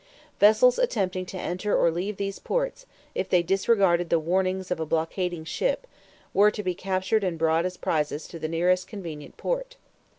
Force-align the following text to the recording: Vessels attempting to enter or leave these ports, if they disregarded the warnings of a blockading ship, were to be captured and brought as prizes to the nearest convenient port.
Vessels 0.39 0.79
attempting 0.79 1.27
to 1.27 1.37
enter 1.37 1.77
or 1.77 1.91
leave 1.91 2.17
these 2.17 2.39
ports, 2.39 2.87
if 3.13 3.29
they 3.29 3.43
disregarded 3.43 4.09
the 4.09 4.17
warnings 4.17 4.71
of 4.71 4.79
a 4.79 4.85
blockading 4.87 5.45
ship, 5.45 5.85
were 6.33 6.49
to 6.49 6.63
be 6.63 6.73
captured 6.73 7.23
and 7.23 7.37
brought 7.37 7.65
as 7.65 7.77
prizes 7.77 8.27
to 8.27 8.39
the 8.39 8.47
nearest 8.47 8.87
convenient 8.87 9.37
port. 9.37 9.75